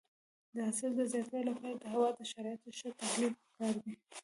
[0.53, 3.93] د حاصل د زیاتوالي لپاره د هوا د شرایطو ښه تحلیل پکار دی.